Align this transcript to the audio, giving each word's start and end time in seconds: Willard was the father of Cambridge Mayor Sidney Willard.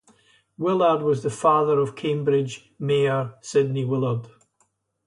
Willard 0.57 1.03
was 1.03 1.21
the 1.21 1.29
father 1.29 1.77
of 1.77 1.95
Cambridge 1.95 2.71
Mayor 2.79 3.35
Sidney 3.41 3.85
Willard. 3.85 4.29